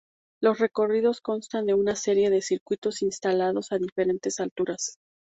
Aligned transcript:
Los 0.41 0.57
recorridos 0.57 1.21
constan 1.21 1.67
de 1.67 1.75
una 1.75 1.95
serie 1.95 2.31
de 2.31 2.41
circuitos 2.41 3.03
instalados 3.03 3.71
a 3.71 3.77
diferentes 3.77 4.39
alturas. 4.39 4.97